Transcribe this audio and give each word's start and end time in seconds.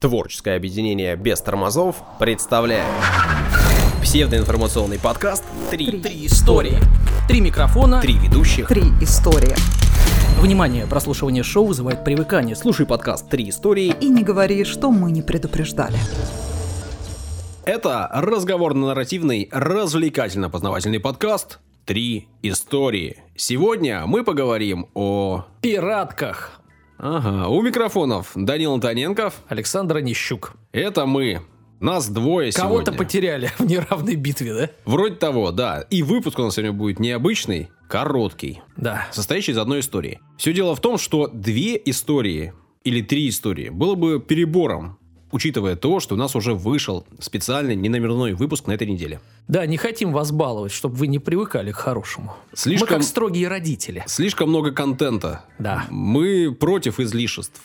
Творческое 0.00 0.56
объединение 0.56 1.14
без 1.14 1.42
тормозов 1.42 1.96
представляет 2.18 2.86
псевдоинформационный 4.00 4.98
подкаст 4.98 5.44
«Три, 5.70 6.00
Три 6.00 6.24
истории. 6.24 6.78
Три 7.28 7.42
микрофона. 7.42 8.00
Три 8.00 8.14
ведущих». 8.14 8.66
Три 8.66 8.84
истории. 9.02 9.54
Внимание, 10.40 10.86
прослушивание 10.86 11.42
шоу 11.42 11.66
вызывает 11.66 12.02
привыкание. 12.02 12.56
Слушай 12.56 12.86
подкаст 12.86 13.28
«Три 13.28 13.50
истории». 13.50 13.94
И 14.00 14.08
не 14.08 14.22
говори, 14.22 14.64
что 14.64 14.90
мы 14.90 15.10
не 15.10 15.20
предупреждали. 15.20 15.98
Это 17.66 18.08
разговорно-нарративный, 18.10 19.50
развлекательно-познавательный 19.52 21.00
подкаст 21.00 21.58
«Три 21.84 22.26
истории». 22.40 23.18
Сегодня 23.36 24.06
мы 24.06 24.24
поговорим 24.24 24.86
о... 24.94 25.44
Пиратках. 25.60 26.59
Ага, 27.02 27.48
у 27.48 27.62
микрофонов 27.62 28.32
Данил 28.34 28.74
Антоненков. 28.74 29.34
Александр 29.48 30.00
Нищук. 30.00 30.52
Это 30.72 31.06
мы. 31.06 31.40
Нас 31.80 32.08
двое 32.10 32.52
Кого-то 32.52 32.86
сегодня. 32.92 32.98
потеряли 32.98 33.50
в 33.58 33.64
неравной 33.64 34.16
битве, 34.16 34.52
да? 34.54 34.70
Вроде 34.84 35.14
того, 35.14 35.50
да. 35.50 35.80
И 35.88 36.02
выпуск 36.02 36.38
у 36.38 36.42
нас 36.42 36.54
сегодня 36.56 36.72
будет 36.76 37.00
необычный, 37.00 37.70
короткий, 37.88 38.60
Да. 38.76 39.08
состоящий 39.12 39.52
из 39.52 39.58
одной 39.58 39.80
истории. 39.80 40.20
Все 40.36 40.52
дело 40.52 40.76
в 40.76 40.80
том, 40.80 40.98
что 40.98 41.26
две 41.28 41.80
истории 41.86 42.52
или 42.84 43.00
три 43.00 43.30
истории 43.30 43.70
было 43.70 43.94
бы 43.94 44.20
перебором, 44.20 44.98
учитывая 45.32 45.76
то, 45.76 46.00
что 46.00 46.14
у 46.14 46.18
нас 46.18 46.34
уже 46.36 46.54
вышел 46.54 47.06
специальный 47.18 47.76
неномерной 47.76 48.34
выпуск 48.34 48.66
на 48.66 48.72
этой 48.72 48.86
неделе. 48.86 49.20
Да, 49.48 49.66
не 49.66 49.76
хотим 49.76 50.12
вас 50.12 50.32
баловать, 50.32 50.72
чтобы 50.72 50.94
вы 50.96 51.06
не 51.06 51.18
привыкали 51.18 51.72
к 51.72 51.76
хорошему. 51.76 52.34
Слишком- 52.54 52.88
Мы 52.88 52.94
как 52.96 53.02
строгие 53.02 53.48
родители. 53.48 54.04
Слишком 54.06 54.48
много 54.48 54.72
контента. 54.72 55.44
Да. 55.58 55.84
Мы 55.90 56.54
против 56.54 57.00
излишеств. 57.00 57.60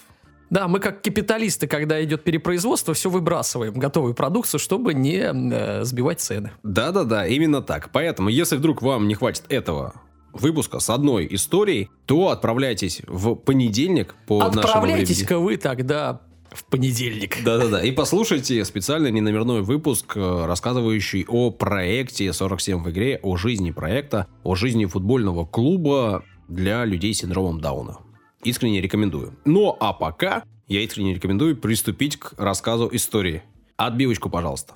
Да, 0.52 0.68
мы 0.68 0.80
как 0.80 1.02
капиталисты, 1.02 1.66
когда 1.68 2.04
идет 2.04 2.24
перепроизводство, 2.24 2.94
все 2.94 3.10
выбрасываем, 3.10 3.74
готовую 3.74 4.14
продукцию, 4.14 4.60
чтобы 4.60 4.94
не 4.94 5.18
э, 5.18 5.84
сбивать 5.84 6.22
цены. 6.22 6.52
Да-да-да, 6.64 7.26
именно 7.26 7.62
так. 7.64 7.90
Поэтому, 7.92 8.30
если 8.30 8.56
вдруг 8.56 8.82
вам 8.84 9.08
не 9.08 9.16
хватит 9.16 9.44
этого 9.50 9.96
выпуска 10.34 10.80
с 10.80 10.90
одной 10.90 11.28
историей, 11.32 11.90
то 12.06 12.30
отправляйтесь 12.30 13.02
в 13.08 13.36
понедельник 13.36 14.14
по. 14.28 14.42
Отправляйтесь-ка 14.44 15.40
вы 15.40 15.58
тогда 15.58 16.22
в 16.56 16.64
понедельник. 16.66 17.44
Да-да-да. 17.44 17.84
И 17.84 17.92
послушайте 17.92 18.64
специальный 18.66 19.12
неномерной 19.12 19.62
выпуск, 19.62 20.14
э, 20.16 20.46
рассказывающий 20.46 21.26
о 21.28 21.52
проекте 21.52 22.32
47 22.32 22.84
в 22.84 22.90
игре, 22.90 23.20
о 23.22 23.38
жизни 23.38 23.72
проекта, 23.72 24.28
о 24.44 24.56
жизни 24.56 24.86
футбольного 24.86 25.46
клуба 25.46 26.24
для 26.48 26.86
людей 26.86 27.14
с 27.14 27.20
синдромом 27.20 27.60
Дауна. 27.60 27.98
Искренне 28.44 28.82
рекомендую. 28.82 29.36
Ну, 29.46 29.76
а 29.80 29.94
пока 29.94 30.44
я 30.68 30.82
искренне 30.82 31.14
рекомендую 31.14 31.58
приступить 31.58 32.18
к 32.18 32.34
рассказу 32.38 32.90
истории. 32.92 33.44
Отбивочку, 33.78 34.30
пожалуйста. 34.30 34.74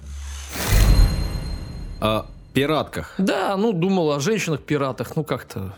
О 2.01 2.25
пиратках. 2.53 3.15
Да, 3.17 3.55
ну 3.57 3.73
думал 3.73 4.11
о 4.11 4.19
женщинах-пиратах, 4.19 5.15
ну 5.15 5.23
как-то 5.23 5.75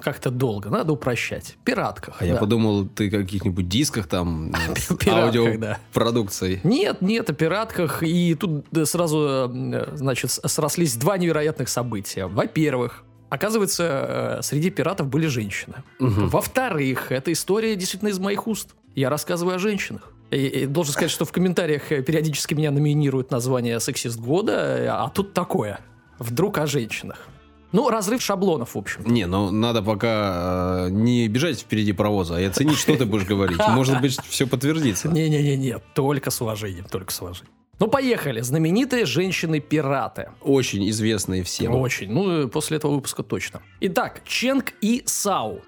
как-то 0.00 0.30
долго, 0.30 0.70
надо 0.70 0.92
упрощать. 0.92 1.56
Пиратках. 1.64 2.16
А 2.20 2.24
я 2.24 2.34
да. 2.34 2.40
подумал, 2.40 2.86
ты 2.86 3.10
каких-нибудь 3.10 3.68
дисках 3.68 4.06
там, 4.06 4.52
да. 5.04 5.24
аудиопродукцией. 5.24 6.60
Нет, 6.64 7.02
нет, 7.02 7.30
о 7.30 7.32
пиратках. 7.32 8.02
И 8.02 8.34
тут 8.34 8.66
э, 8.74 8.84
сразу, 8.84 9.50
э, 9.52 9.96
значит, 9.96 10.30
срослись 10.30 10.96
два 10.96 11.18
невероятных 11.18 11.68
события. 11.68 12.26
Во-первых, 12.26 13.04
оказывается, 13.28 14.38
э, 14.38 14.42
среди 14.42 14.70
пиратов 14.70 15.08
были 15.08 15.26
женщины. 15.26 15.76
Во-вторых, 15.98 17.12
эта 17.12 17.32
история 17.32 17.76
действительно 17.76 18.08
из 18.10 18.18
моих 18.18 18.46
уст. 18.46 18.74
Я 18.94 19.10
рассказываю 19.10 19.56
о 19.56 19.58
женщинах. 19.58 20.12
И, 20.30 20.46
и 20.46 20.66
должен 20.66 20.92
сказать, 20.92 21.10
что 21.10 21.24
в 21.24 21.32
комментариях 21.32 21.92
э, 21.92 22.02
периодически 22.02 22.54
меня 22.54 22.70
номинируют 22.70 23.30
название 23.30 23.78
«Сексист 23.78 24.18
года», 24.18 24.52
э, 24.52 24.86
а 24.88 25.08
тут 25.08 25.34
такое. 25.34 25.78
Вдруг 26.18 26.58
о 26.58 26.66
женщинах. 26.66 27.28
Ну, 27.72 27.90
разрыв 27.90 28.22
шаблонов, 28.22 28.74
в 28.74 28.78
общем. 28.78 29.02
Не, 29.04 29.26
ну 29.26 29.50
надо 29.50 29.82
пока 29.82 30.86
э, 30.86 30.90
не 30.90 31.28
бежать 31.28 31.60
впереди 31.60 31.92
паровоза, 31.92 32.36
а 32.36 32.46
оценить, 32.46 32.78
что 32.78 32.96
ты 32.96 33.04
будешь 33.04 33.26
говорить. 33.26 33.58
Может 33.68 34.00
быть, 34.00 34.18
все 34.28 34.46
подтвердится. 34.46 35.08
Не-не-не, 35.08 35.78
только 35.94 36.30
с 36.30 36.40
уважением, 36.40 36.84
только 36.84 37.12
с 37.12 37.20
уважением. 37.20 37.52
Ну, 37.78 37.88
поехали. 37.88 38.40
Знаменитые 38.40 39.04
женщины-пираты. 39.04 40.30
Очень 40.40 40.88
известные 40.88 41.42
всем. 41.42 41.74
Очень. 41.74 42.10
Ну, 42.10 42.44
э, 42.44 42.48
после 42.48 42.78
этого 42.78 42.92
выпуска 42.92 43.22
точно. 43.22 43.60
Итак, 43.80 44.22
Ченг 44.24 44.72
И 44.80 45.02
Сау. 45.04 45.60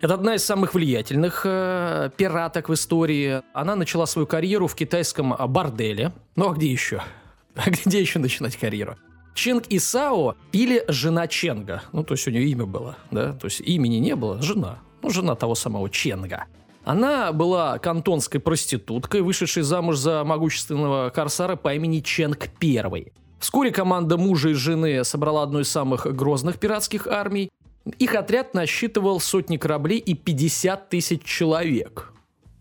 Это 0.00 0.14
одна 0.14 0.34
из 0.34 0.44
самых 0.44 0.74
влиятельных 0.74 1.42
э, 1.44 2.10
пираток 2.16 2.68
в 2.68 2.74
истории. 2.74 3.42
Она 3.52 3.74
начала 3.74 4.06
свою 4.06 4.26
карьеру 4.26 4.68
в 4.68 4.74
китайском 4.74 5.32
а, 5.32 5.46
борделе. 5.48 6.12
Ну, 6.36 6.50
а 6.50 6.54
где 6.54 6.70
еще? 6.70 7.02
А 7.56 7.70
где 7.70 8.00
еще 8.00 8.18
начинать 8.18 8.54
карьеру? 8.56 8.96
Ченг 9.36 9.66
и 9.68 9.78
Сао 9.78 10.34
или 10.52 10.82
жена 10.88 11.28
Ченга. 11.28 11.82
Ну, 11.92 12.02
то 12.02 12.14
есть 12.14 12.26
у 12.26 12.30
нее 12.30 12.48
имя 12.48 12.64
было, 12.64 12.96
да? 13.10 13.34
То 13.34 13.46
есть 13.46 13.60
имени 13.60 13.96
не 13.96 14.16
было, 14.16 14.40
жена. 14.42 14.78
Ну, 15.02 15.10
жена 15.10 15.34
того 15.34 15.54
самого 15.54 15.90
Ченга. 15.90 16.46
Она 16.84 17.32
была 17.32 17.78
кантонской 17.78 18.40
проституткой, 18.40 19.20
вышедшей 19.20 19.62
замуж 19.62 19.98
за 19.98 20.24
могущественного 20.24 21.10
корсара 21.10 21.54
по 21.56 21.74
имени 21.74 22.00
Ченг 22.00 22.48
I. 22.62 23.12
Вскоре 23.38 23.70
команда 23.72 24.16
мужа 24.16 24.48
и 24.48 24.54
жены 24.54 25.04
собрала 25.04 25.42
одну 25.42 25.60
из 25.60 25.68
самых 25.68 26.06
грозных 26.16 26.58
пиратских 26.58 27.06
армий. 27.06 27.50
Их 27.98 28.14
отряд 28.14 28.54
насчитывал 28.54 29.20
сотни 29.20 29.58
кораблей 29.58 29.98
и 29.98 30.14
50 30.14 30.88
тысяч 30.88 31.22
человек. 31.24 32.14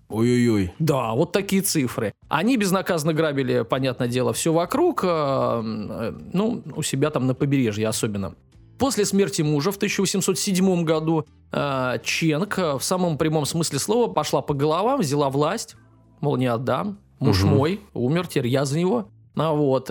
Ой-ой-ой. 0.10 0.74
Да, 0.80 1.14
вот 1.14 1.32
такие 1.32 1.62
цифры. 1.62 2.14
Они 2.30 2.58
безнаказанно 2.58 3.14
грабили, 3.14 3.64
понятное 3.64 4.08
дело, 4.08 4.34
все 4.34 4.54
вокруг, 4.54 5.02
э, 5.04 5.62
ну, 6.34 6.64
у 6.76 6.84
себя 6.84 7.10
там 7.10 7.26
на 7.26 7.34
побережье 7.34 7.88
особенно. 7.88 8.36
После 8.78 9.06
смерти 9.06 9.42
мужа 9.42 9.72
в 9.72 9.78
1807 9.78 10.84
году 10.84 11.26
э, 11.52 11.98
Ченг 12.04 12.60
э, 12.60 12.78
в 12.78 12.84
самом 12.84 13.18
прямом 13.18 13.46
смысле 13.46 13.80
слова 13.80 14.12
пошла 14.14 14.42
по 14.42 14.54
головам, 14.54 15.00
взяла 15.00 15.30
власть, 15.30 15.76
мол, 16.22 16.38
не 16.38 16.46
отдам, 16.46 17.00
муж 17.20 17.42
Мгм. 17.44 17.56
мой, 17.56 17.82
умер, 17.94 18.28
теперь 18.28 18.48
я 18.48 18.66
за 18.66 18.78
него. 18.78 19.10
А 19.36 19.54
вот, 19.54 19.90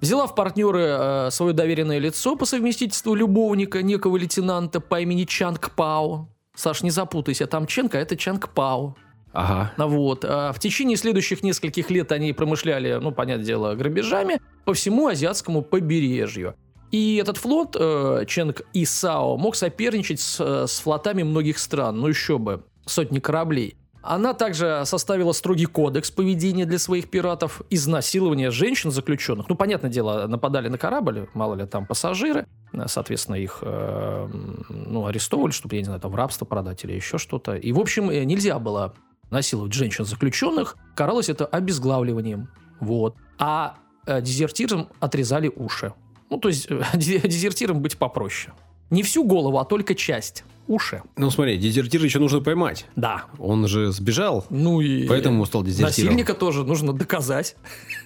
взяла 0.00 0.26
в 0.26 0.34
партнеры 0.34 0.82
э, 0.88 1.30
свое 1.30 1.52
доверенное 1.52 1.98
лицо 1.98 2.36
по 2.36 2.44
совместительству 2.46 3.14
любовника, 3.14 3.82
некого 3.82 4.16
лейтенанта 4.16 4.80
по 4.80 5.00
имени 5.00 5.24
Чанг 5.24 5.70
Пао. 5.76 6.28
Саш, 6.54 6.82
не 6.82 6.90
запутайся, 6.90 7.46
там 7.46 7.66
Ченг, 7.66 7.94
а 7.94 7.98
это 7.98 8.16
Чанг 8.16 8.48
Пао. 8.48 8.96
Ага. 9.36 9.72
Вот. 9.76 10.24
А 10.24 10.52
В 10.52 10.58
течение 10.58 10.96
следующих 10.96 11.42
нескольких 11.42 11.90
лет 11.90 12.10
они 12.10 12.32
промышляли, 12.32 12.98
ну, 13.02 13.12
понятное 13.12 13.44
дело, 13.44 13.74
грабежами 13.74 14.40
по 14.64 14.72
всему 14.72 15.08
азиатскому 15.08 15.60
побережью. 15.60 16.54
И 16.90 17.16
этот 17.16 17.36
флот, 17.36 17.76
э, 17.78 18.24
Ченг 18.26 18.62
и 18.72 18.86
Сао, 18.86 19.36
мог 19.36 19.54
соперничать 19.54 20.20
с, 20.20 20.40
э, 20.40 20.66
с 20.66 20.78
флотами 20.78 21.22
многих 21.22 21.58
стран, 21.58 22.00
ну 22.00 22.08
еще 22.08 22.38
бы, 22.38 22.64
сотни 22.86 23.18
кораблей. 23.18 23.76
Она 24.02 24.32
также 24.32 24.82
составила 24.84 25.32
строгий 25.32 25.66
кодекс 25.66 26.10
поведения 26.10 26.64
для 26.64 26.78
своих 26.78 27.10
пиратов, 27.10 27.60
изнасилование 27.68 28.50
женщин 28.50 28.90
заключенных. 28.90 29.48
Ну, 29.48 29.56
понятное 29.56 29.90
дело, 29.90 30.26
нападали 30.28 30.68
на 30.68 30.78
корабль, 30.78 31.28
мало 31.34 31.56
ли 31.56 31.66
там 31.66 31.86
пассажиры, 31.86 32.46
соответственно, 32.86 33.34
их 33.34 33.58
э, 33.60 34.28
ну, 34.70 35.06
арестовывали, 35.06 35.50
чтобы, 35.50 35.74
я 35.74 35.80
не 35.80 35.86
знаю, 35.86 36.00
там 36.00 36.12
в 36.12 36.14
рабство 36.14 36.46
продать 36.46 36.84
или 36.84 36.92
еще 36.92 37.18
что-то. 37.18 37.56
И, 37.56 37.72
в 37.72 37.80
общем, 37.80 38.08
э, 38.08 38.24
нельзя 38.24 38.58
было 38.60 38.94
насиловать 39.30 39.72
женщин-заключенных, 39.72 40.76
каралось 40.94 41.28
это 41.28 41.46
обезглавливанием. 41.46 42.48
Вот. 42.80 43.16
А 43.38 43.76
э, 44.06 44.20
дезертирам 44.20 44.88
отрезали 45.00 45.50
уши. 45.54 45.92
Ну, 46.30 46.38
то 46.38 46.48
есть, 46.48 46.66
э, 46.70 46.82
дезертирам 46.94 47.80
быть 47.80 47.96
попроще. 47.96 48.54
Не 48.90 49.02
всю 49.02 49.24
голову, 49.24 49.58
а 49.58 49.64
только 49.64 49.94
часть. 49.94 50.44
Уши. 50.68 51.02
Ну 51.16 51.30
смотри, 51.30 51.58
дезертира 51.58 52.04
еще 52.04 52.18
нужно 52.18 52.40
поймать. 52.40 52.86
Да. 52.96 53.26
Он 53.38 53.68
же 53.68 53.92
сбежал, 53.92 54.46
Ну 54.50 54.80
и... 54.80 55.06
поэтому 55.06 55.44
стал 55.46 55.62
дезертиром. 55.62 56.06
Насильника 56.08 56.34
тоже 56.34 56.64
нужно 56.64 56.92
доказать. 56.92 57.56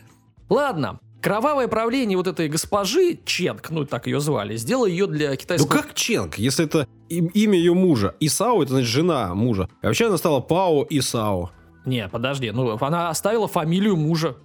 Ладно. 0.51 1.01
Кровавое 1.23 1.69
правление 1.69 2.17
вот 2.17 2.27
этой 2.27 2.49
госпожи 2.49 3.19
Ченг, 3.25 3.71
ну 3.71 3.85
так 3.85 4.07
ее 4.07 4.21
звали, 4.21 4.57
сделало 4.57 4.87
ее 4.87 5.07
для 5.07 5.31
Ну 5.31 5.37
китайского... 5.37 5.69
как 5.69 5.95
Ченг, 5.95 6.39
если 6.39 6.65
это 6.65 6.87
им- 7.09 7.27
имя 7.27 7.59
ее 7.59 7.75
мужа? 7.75 8.15
Исао, 8.21 8.63
это 8.63 8.73
значит 8.73 8.89
жена 8.89 9.35
мужа. 9.35 9.69
А 9.83 9.87
вообще 9.89 10.07
она 10.07 10.17
стала 10.19 10.41
Пао 10.41 10.87
Исао. 10.89 11.51
Не, 11.85 12.09
подожди, 12.09 12.51
ну 12.51 12.77
она 12.81 13.11
оставила 13.11 13.49
фамилию 13.49 13.97
мужа. 13.97 14.37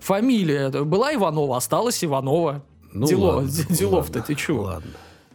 Фамилия 0.00 0.68
это 0.68 0.84
была 0.84 1.14
Иванова, 1.14 1.56
осталась 1.56 2.02
Иванова. 2.04 2.64
Ну, 2.92 3.06
Дело- 3.06 3.36
ладно, 3.36 3.50
делов-то 3.70 4.18
ладно, 4.18 4.22
ты 4.26 4.34
чего? 4.34 4.62
Ладно. 4.64 4.90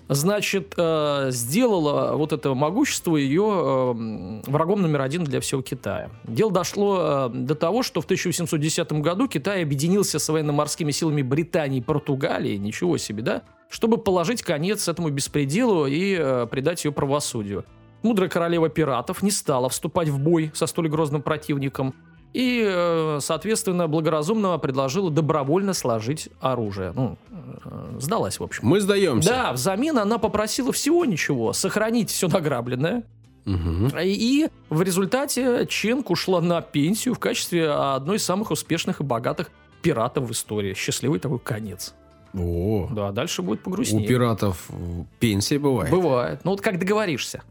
Значит, 0.09 0.74
э, 0.77 1.27
сделала 1.31 2.15
вот 2.15 2.31
это 2.31 2.54
могущество 2.54 3.18
ее 3.18 3.44
э, 3.44 4.50
врагом 4.50 4.81
номер 4.81 5.01
один 5.01 5.25
для 5.25 5.42
всего 5.42 5.62
Китая. 5.62 6.09
Дело 6.24 6.51
дошло 6.51 7.30
э, 7.30 7.30
до 7.33 7.56
того, 7.56 7.83
что 7.83 8.00
в 8.00 8.06
1810 8.06 8.92
году 8.94 9.27
Китай 9.27 9.63
объединился 9.63 10.19
с 10.19 10.30
военно-морскими 10.30 10.92
силами 10.92 11.21
Британии 11.21 11.80
и 11.80 11.81
Португалии, 11.81 12.56
ничего 12.56 12.98
себе, 12.98 13.21
да, 13.21 13.42
чтобы 13.69 13.98
положить 13.98 14.44
конец 14.44 14.88
этому 14.88 15.09
беспределу 15.09 15.86
и 15.88 16.15
предать 16.50 16.86
ее 16.86 16.94
правосудию. 16.94 17.65
Мудрая 18.01 18.30
королева 18.30 18.69
пиратов 18.69 19.21
не 19.24 19.31
стала 19.31 19.68
вступать 19.68 20.07
в 20.07 20.19
бой 20.19 20.51
со 20.54 20.68
столь 20.68 20.88
грозным 20.88 21.21
противником. 21.21 21.94
И, 22.33 22.63
э, 22.68 23.19
соответственно, 23.21 23.88
благоразумно 23.88 24.57
предложила 24.57 25.09
добровольно 25.09 25.74
сложить 25.74 26.29
оружие. 26.39 26.91
Ну, 26.95 27.18
э, 27.31 27.97
сдалась, 28.00 28.39
в 28.39 28.44
общем. 28.44 28.68
Мы 28.68 28.79
сдаемся. 28.79 29.29
Да, 29.29 29.53
взамен 29.53 29.97
она 29.97 30.18
попросила 30.18 30.71
всего 30.71 31.06
ничего, 31.06 31.53
сохранить 31.53 32.09
все 32.09 32.27
награбленное. 32.27 33.03
Мгм. 33.45 33.91
И 34.03 34.50
в 34.69 34.81
результате 34.81 35.65
Ченк 35.68 36.09
ушла 36.09 36.41
на 36.41 36.62
пенсию 36.62 37.13
в 37.13 37.19
качестве 37.19 37.69
одной 37.71 38.18
из 38.18 38.24
самых 38.24 38.51
успешных 38.51 39.00
и 39.00 39.03
богатых 39.03 39.50
пиратов 39.81 40.25
в 40.25 40.31
истории. 40.33 40.73
Счастливый 40.73 41.19
такой 41.19 41.39
конец. 41.39 41.94
О, 42.33 42.89
Да, 42.91 43.12
дальше 43.12 43.41
будет 43.41 43.62
у 43.62 43.63
погрустнее. 43.63 44.06
пиратов 44.06 44.65
э, 44.69 44.73
пенсия 45.19 45.59
бывает. 45.59 45.89
Бывает. 45.89 46.41
Ну 46.44 46.51
вот 46.51 46.62
как 46.62 46.77
договоришься. 46.77 47.41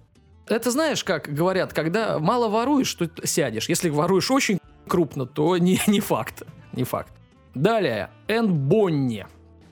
Это 0.46 0.70
знаешь, 0.70 1.02
как 1.02 1.32
говорят, 1.32 1.72
когда 1.72 2.18
мало 2.18 2.48
воруешь, 2.48 2.92
то 2.94 3.08
сядешь. 3.24 3.68
Если 3.68 3.88
воруешь 3.88 4.30
очень 4.30 4.58
крупно, 4.86 5.26
то 5.26 5.56
не, 5.58 5.80
не 5.86 6.00
факт. 6.00 6.42
Не 6.72 6.84
факт. 6.84 7.12
Далее. 7.54 8.10
Энн 8.28 8.52
Бонни. 8.52 9.26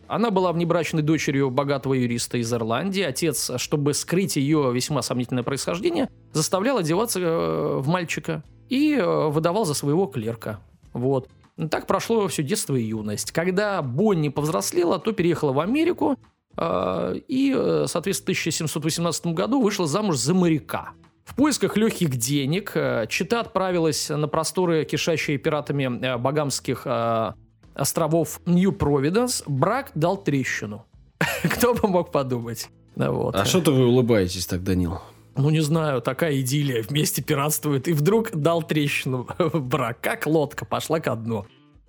Она 0.07 0.31
была 0.31 0.53
внебрачной 0.53 1.03
дочерью 1.03 1.51
богатого 1.51 1.95
юриста 1.95 2.39
из 2.39 2.53
Ирландии. 2.53 3.03
Отец, 3.03 3.51
чтобы 3.57 3.95
скрыть 3.95 4.37
ее 4.37 4.71
весьма 4.73 5.03
сомнительное 5.03 5.43
происхождение, 5.43 6.09
заставлял 6.33 6.79
одеваться 6.79 7.21
э, 7.21 7.79
в 7.79 7.89
мальчика 7.89 8.43
и 8.69 8.95
э, 8.95 9.29
выдавал 9.29 9.65
за 9.65 9.75
своего 9.75 10.07
клерка. 10.07 10.61
Вот. 10.93 11.29
Так 11.71 11.87
прошло 11.87 12.27
все 12.29 12.43
детство 12.43 12.75
и 12.75 12.83
юность. 12.83 13.33
Когда 13.33 13.81
Бонни 13.83 14.29
повзрослела, 14.29 14.99
то 14.99 15.13
переехала 15.13 15.53
в 15.53 15.61
Америку 15.61 16.19
э, 16.57 17.15
и, 17.29 17.53
соответственно, 17.87 18.35
в 18.35 18.51
1718 18.51 19.27
году 19.29 19.63
вышла 19.63 19.87
замуж 19.87 20.17
за 20.17 20.35
моряка. 20.35 20.93
В 21.25 21.35
поисках 21.35 21.77
легких 21.77 22.11
денег 22.17 22.73
э, 22.75 23.07
Чита 23.09 23.41
отправилась 23.41 24.11
на 24.11 24.29
просторы, 24.29 24.85
кишащие 24.85 25.39
пиратами 25.39 26.05
э, 26.05 26.19
Багамских 26.19 26.83
э, 26.85 27.33
островов 27.75 28.41
Нью-Провиденс. 28.47 29.45
Брак 29.47 29.91
дал 29.95 30.23
трещину. 30.23 30.85
Кто 31.43 31.75
бы 31.75 31.89
мог 31.89 32.13
подумать. 32.13 32.69
Вот. 32.95 33.35
А 33.35 33.45
что-то 33.45 33.73
вы 33.73 33.87
улыбаетесь 33.87 34.47
так, 34.47 34.63
Данил? 34.63 35.01
Ну, 35.37 35.51
не 35.51 35.61
знаю, 35.61 36.01
такая 36.01 36.41
идиллия. 36.41 36.83
Вместе 36.83 37.23
пиратствуют. 37.23 37.89
И 37.89 37.93
вдруг 37.93 38.31
дал 38.33 38.63
трещину 38.63 39.27
брак. 39.55 40.01
Как 40.01 40.27
лодка 40.27 40.65
пошла 40.65 41.01
ко 41.01 41.17
дну. 41.17 41.47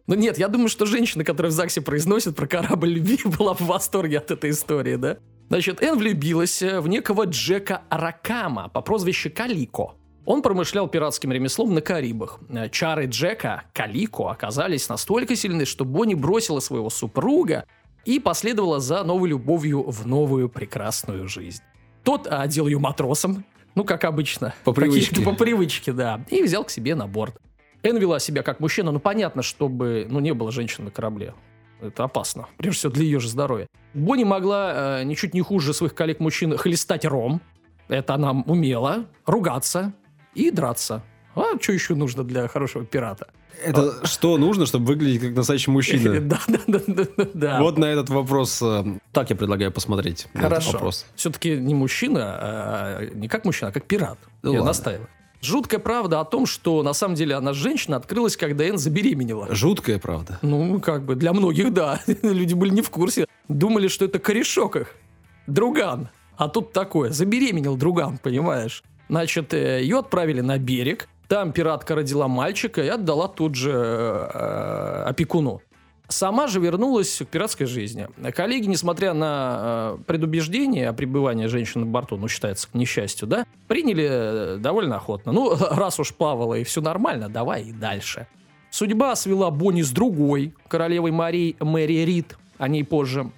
Ну 0.08 0.16
нет, 0.16 0.38
я 0.38 0.48
думаю, 0.48 0.70
что 0.70 0.86
женщина, 0.86 1.24
которая 1.24 1.52
в 1.52 1.56
ЗАГСе 1.56 1.82
произносит 1.82 2.36
про 2.36 2.48
корабль 2.48 2.90
любви, 2.90 3.20
была 3.40 3.54
в 3.54 3.62
восторге 3.62 4.20
от 4.20 4.32
этой 4.32 4.52
истории, 4.52 4.96
да? 4.96 5.18
Значит, 5.50 5.82
Энн 5.82 5.98
влюбилась 5.98 6.62
э, 6.62 6.80
в 6.80 6.88
некого 6.88 7.26
Джека 7.26 7.84
Аракама 7.90 8.70
по 8.70 8.82
прозвищу 8.82 9.30
Калико. 9.30 9.94
Он 10.26 10.42
промышлял 10.42 10.88
пиратским 10.88 11.32
ремеслом 11.32 11.76
на 11.76 11.82
Карибах. 11.82 12.40
Э, 12.50 12.68
Чары 12.70 13.06
Джека 13.06 13.64
Калико 13.74 14.32
оказались 14.32 14.90
настолько 14.90 15.36
сильны, 15.36 15.66
что 15.66 15.86
Бонни 15.86 16.16
бросила 16.16 16.60
своего 16.60 16.90
супруга 16.90 17.66
и 18.06 18.20
последовала 18.20 18.80
за 18.80 19.04
новой 19.04 19.30
любовью 19.30 19.84
в 19.84 20.08
новую 20.08 20.50
прекрасную 20.50 21.28
жизнь. 21.28 21.62
Тот 22.04 22.28
одел 22.28 22.68
ее 22.68 22.80
матросом, 22.80 23.46
ну, 23.76 23.84
как 23.84 24.04
обычно. 24.06 24.54
По 24.64 24.74
привычке. 24.74 25.22
По 25.26 25.34
привычке, 25.34 25.92
да. 25.92 26.24
И 26.30 26.42
взял 26.42 26.64
к 26.64 26.72
себе 26.72 26.96
на 26.96 27.08
борт. 27.08 27.38
Энн 27.84 27.98
вела 27.98 28.20
себя 28.20 28.42
как 28.42 28.60
мужчина, 28.60 28.92
ну, 28.92 29.00
понятно, 29.00 29.44
чтобы, 29.44 30.08
ну, 30.10 30.20
не 30.20 30.34
было 30.34 30.52
женщин 30.52 30.86
на 30.86 30.92
корабле. 30.92 31.36
Это 31.82 32.04
опасно. 32.06 32.48
Прежде 32.58 32.80
всего, 32.80 32.94
для 32.94 33.04
ее 33.04 33.20
же 33.20 33.30
здоровья. 33.30 33.68
Бонни 33.94 34.24
могла 34.24 35.00
э, 35.00 35.04
ничуть 35.04 35.34
не 35.34 35.42
хуже 35.42 35.74
своих 35.74 35.94
коллег-мужчин 35.94 36.58
хлестать 36.58 37.06
ром. 37.06 37.42
Это 37.88 38.16
она 38.16 38.32
умела. 38.32 39.06
Ругаться 39.26 39.94
и 40.34 40.52
драться. 40.52 41.04
А 41.36 41.60
что 41.62 41.74
еще 41.74 41.96
нужно 41.96 42.24
для 42.24 42.48
хорошего 42.48 42.86
пирата? 42.86 43.28
Это 43.64 44.06
что 44.06 44.38
нужно, 44.38 44.66
чтобы 44.66 44.86
выглядеть 44.86 45.22
как 45.22 45.36
настоящий 45.36 45.72
мужчина? 45.72 46.20
Да, 46.22 46.40
да, 46.48 46.60
да, 46.68 47.06
да, 47.18 47.28
да. 47.34 47.62
Вот 47.62 47.78
на 47.78 47.86
этот 47.86 48.10
вопрос, 48.10 48.62
э, 48.62 48.84
так 49.12 49.30
я 49.30 49.36
предлагаю 49.36 49.72
посмотреть. 49.72 50.28
Хорошо. 50.34 50.92
Все-таки 51.16 51.58
не 51.58 51.74
мужчина, 51.74 52.38
а 52.40 53.06
не 53.14 53.28
как 53.28 53.46
мужчина, 53.46 53.70
а 53.70 53.72
как 53.74 53.86
пират. 53.86 54.18
Ну 54.44 54.52
Я 54.52 54.60
ладно. 54.60 54.70
настаиваю. 54.72 55.08
Жуткая 55.46 55.80
правда 55.80 56.20
о 56.20 56.26
том, 56.26 56.46
что 56.46 56.82
на 56.82 56.94
самом 56.94 57.16
деле 57.16 57.36
она 57.36 57.54
женщина 57.54 57.98
открылась, 57.98 58.36
когда 58.36 58.66
Энн 58.66 58.78
забеременела. 58.78 59.54
Жуткая 59.54 60.00
правда. 60.00 60.40
Ну, 60.42 60.80
как 60.80 61.06
бы, 61.06 61.16
для 61.16 61.34
многих, 61.34 61.72
да. 61.72 62.02
Люди 62.24 62.54
были 62.54 62.72
не 62.72 62.82
в 62.82 62.90
курсе. 62.90 63.28
Думали, 63.48 63.88
что 63.88 64.06
это 64.06 64.18
корешок 64.20 64.76
их. 64.76 64.96
Друган. 65.48 66.10
А 66.36 66.50
тут 66.50 66.74
такое. 66.74 67.12
Забеременел 67.12 67.78
друган, 67.78 68.18
понимаешь? 68.18 68.84
Значит, 69.08 69.54
э, 69.54 69.82
ее 69.82 70.00
отправили 70.00 70.42
на 70.42 70.58
берег. 70.58 71.08
Там 71.28 71.52
пиратка 71.52 71.96
родила 71.96 72.28
мальчика 72.28 72.84
и 72.84 72.88
отдала 72.88 73.28
тут 73.28 73.56
же 73.56 73.72
э, 73.72 75.04
опекуну. 75.08 75.62
Сама 76.08 76.48
же 76.48 76.60
вернулась 76.60 77.18
к 77.18 77.26
пиратской 77.26 77.66
жизни. 77.66 78.08
Коллеги, 78.36 78.68
несмотря 78.68 79.14
на 79.14 79.96
э, 79.96 79.98
предубеждение 80.06 80.90
о 80.90 80.94
пребывании 80.94 81.48
женщины 81.48 81.86
на 81.86 81.92
борту, 81.92 82.18
ну, 82.18 82.28
считается 82.28 82.70
к 82.70 82.74
несчастью, 82.74 83.28
да, 83.28 83.46
приняли 83.68 84.08
э, 84.10 84.58
довольно 84.58 84.98
охотно. 84.98 85.32
Ну, 85.32 85.56
раз 85.72 86.00
уж 86.00 86.14
плавала 86.14 86.56
и 86.56 86.64
все 86.64 86.82
нормально, 86.82 87.30
давай 87.30 87.64
и 87.64 87.72
дальше. 87.72 88.28
Судьба 88.70 89.16
свела 89.16 89.52
Бонни 89.52 89.82
с 89.82 89.92
другой, 89.92 90.54
королевой 90.68 91.12
Марии 91.12 91.56
Мэри 91.60 92.06
Рид, 92.06 92.38
о 92.58 92.68
ней 92.68 92.84
позже. 92.84 93.32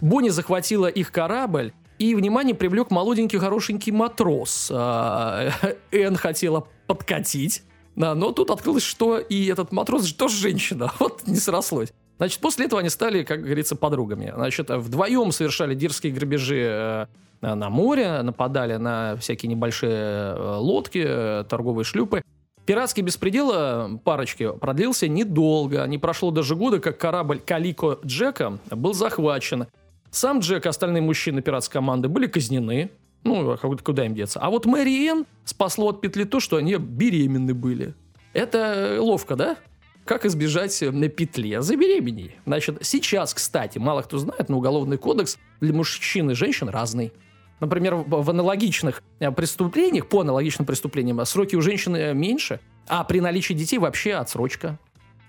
Бонни 0.00 0.28
захватила 0.28 0.86
их 0.86 1.10
корабль, 1.10 1.72
и 1.98 2.14
внимание 2.14 2.54
привлек 2.54 2.90
молоденький 2.90 3.38
хорошенький 3.38 3.90
матрос. 3.90 4.70
А, 4.72 5.50
Энн 5.90 6.16
хотела 6.16 6.68
подкатить, 6.86 7.62
да, 7.96 8.14
но 8.14 8.30
тут 8.30 8.50
открылось, 8.50 8.82
что 8.82 9.18
и 9.18 9.46
этот 9.46 9.72
матрос 9.72 10.04
же 10.04 10.14
тоже 10.14 10.36
женщина. 10.36 10.92
Вот 10.98 11.26
не 11.26 11.36
срослось. 11.36 11.92
Значит, 12.18 12.40
после 12.40 12.66
этого 12.66 12.80
они 12.80 12.90
стали, 12.90 13.24
как 13.24 13.42
говорится, 13.42 13.74
подругами. 13.74 14.32
Значит, 14.34 14.70
вдвоем 14.70 15.32
совершали 15.32 15.74
дерзкие 15.74 16.12
грабежи 16.12 17.08
э, 17.42 17.54
на 17.54 17.70
море, 17.70 18.22
нападали 18.22 18.76
на 18.76 19.16
всякие 19.16 19.50
небольшие 19.50 19.92
э, 19.92 20.56
лодки, 20.58 21.02
э, 21.06 21.44
торговые 21.48 21.84
шлюпы. 21.84 22.22
Пиратский 22.66 23.02
беспредел 23.02 23.98
парочки 23.98 24.50
продлился 24.58 25.08
недолго. 25.08 25.86
Не 25.86 25.98
прошло 25.98 26.30
даже 26.30 26.56
года, 26.56 26.80
как 26.80 26.98
корабль 26.98 27.38
Калико 27.38 27.98
Джека 28.04 28.58
был 28.70 28.92
захвачен. 28.92 29.66
Сам 30.10 30.40
Джек 30.40 30.66
и 30.66 30.68
остальные 30.68 31.02
мужчины 31.02 31.42
пиратской 31.42 31.74
команды 31.74 32.08
были 32.08 32.26
казнены. 32.26 32.90
Ну, 33.26 33.50
а 33.50 33.56
куда- 33.56 34.04
им 34.04 34.14
деться? 34.14 34.40
А 34.40 34.50
вот 34.50 34.66
Мэри 34.66 35.06
Энн 35.08 35.26
спасло 35.44 35.88
от 35.88 36.00
петли 36.00 36.24
то, 36.24 36.40
что 36.40 36.56
они 36.56 36.76
беременны 36.76 37.54
были. 37.54 37.94
Это 38.32 38.98
ловко, 39.00 39.36
да? 39.36 39.56
Как 40.04 40.24
избежать 40.24 40.82
э, 40.82 40.90
на 40.90 41.08
петле? 41.08 41.60
Забеременей. 41.62 42.36
Значит, 42.46 42.78
сейчас, 42.82 43.34
кстати, 43.34 43.78
мало 43.78 44.02
кто 44.02 44.18
знает, 44.18 44.48
но 44.48 44.58
уголовный 44.58 44.98
кодекс 44.98 45.38
для 45.60 45.72
мужчин 45.72 46.30
и 46.30 46.34
женщин 46.34 46.68
разный. 46.68 47.12
Например, 47.58 47.96
в 47.96 48.30
аналогичных 48.30 49.02
э, 49.18 49.30
преступлениях, 49.32 50.06
по 50.08 50.20
аналогичным 50.20 50.66
преступлениям, 50.66 51.20
э, 51.20 51.24
сроки 51.24 51.56
у 51.56 51.60
женщины 51.60 51.96
э, 51.96 52.14
меньше, 52.14 52.60
а 52.86 53.02
при 53.02 53.20
наличии 53.20 53.54
детей 53.54 53.78
вообще 53.78 54.14
отсрочка. 54.14 54.78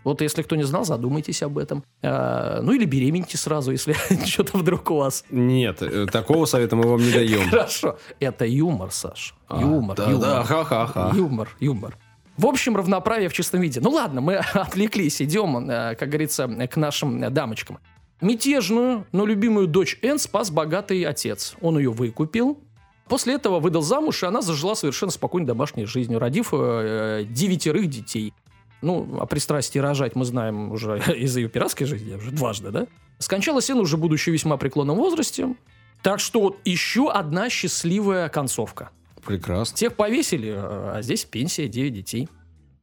Вот 0.03 0.21
если 0.21 0.41
кто 0.41 0.55
не 0.55 0.63
знал, 0.63 0.85
задумайтесь 0.85 1.43
об 1.43 1.57
этом. 1.57 1.83
Э, 2.01 2.59
ну 2.61 2.71
или 2.71 2.85
беременьте 2.85 3.37
сразу, 3.37 3.71
если 3.71 3.93
что-то 4.25 4.57
вдруг 4.57 4.89
у 4.91 4.97
вас. 4.97 5.25
Нет, 5.29 5.81
э, 5.81 6.05
такого 6.11 6.45
совета 6.45 6.75
мы 6.75 6.87
вам 6.87 7.01
не 7.01 7.11
даем. 7.11 7.49
Хорошо. 7.49 7.97
Это 8.19 8.45
юмор, 8.45 8.91
Саш. 8.91 9.35
А, 9.47 9.61
Юмор, 9.61 9.97
да, 9.97 10.43
ха-ха-ха. 10.43 11.11
Юмор, 11.15 11.49
юмор. 11.59 11.97
В 12.37 12.45
общем, 12.45 12.75
равноправие 12.75 13.29
в 13.29 13.33
чистом 13.33 13.61
виде. 13.61 13.79
Ну 13.81 13.89
ладно, 13.89 14.21
мы 14.21 14.35
отвлеклись, 14.53 15.21
идем, 15.21 15.69
э, 15.69 15.95
как 15.95 16.09
говорится, 16.09 16.47
к 16.47 16.77
нашим 16.77 17.23
э, 17.23 17.29
дамочкам. 17.29 17.79
Мятежную, 18.21 19.05
но 19.11 19.25
любимую 19.25 19.67
дочь 19.67 19.97
Энн 20.01 20.19
спас 20.19 20.49
богатый 20.51 21.03
отец. 21.03 21.55
Он 21.61 21.77
ее 21.77 21.91
выкупил. 21.91 22.59
После 23.07 23.35
этого 23.35 23.59
выдал 23.59 23.81
замуж, 23.81 24.23
и 24.23 24.25
она 24.25 24.41
зажила 24.41 24.73
совершенно 24.73 25.11
спокойной 25.11 25.47
домашней 25.47 25.85
жизнью, 25.85 26.19
родив 26.19 26.49
э, 26.51 27.25
девятерых 27.27 27.87
детей. 27.89 28.33
Ну, 28.81 29.17
о 29.19 29.25
пристрастии 29.25 29.79
рожать 29.79 30.15
мы 30.15 30.25
знаем 30.25 30.71
уже 30.71 30.99
из 31.17 31.35
ее 31.35 31.49
пиратской 31.49 31.87
жизни, 31.87 32.15
уже 32.15 32.31
дважды, 32.31 32.71
да? 32.71 32.87
Скончалась 33.19 33.69
Энн 33.69 33.79
уже 33.79 33.97
будучи 33.97 34.29
весьма 34.29 34.57
преклонном 34.57 34.97
возрасте. 34.97 35.55
Так 36.03 36.19
что 36.19 36.57
еще 36.63 37.11
одна 37.11 37.49
счастливая 37.49 38.29
концовка. 38.29 38.91
Прекрасно. 39.25 39.75
Тех 39.75 39.95
повесили, 39.95 40.53
а 40.55 40.99
здесь 41.01 41.25
пенсия, 41.25 41.67
9 41.67 41.93
детей. 41.93 42.29